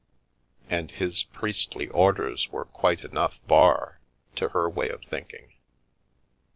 And 0.67 0.89
his 0.89 1.25
priestly 1.25 1.87
orders 1.89 2.49
were 2.51 2.65
quite 2.65 3.01
enough 3.03 3.37
bar, 3.45 3.99
to 4.35 4.49
her 4.49 4.67
way 4.67 4.89
of 4.89 5.03
thinking. 5.03 5.53